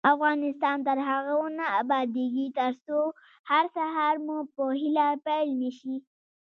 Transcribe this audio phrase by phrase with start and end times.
[0.13, 2.99] افغانستان تر هغو نه ابادیږي، ترڅو
[3.49, 5.95] هر سهار مو په هیله پیل نشي.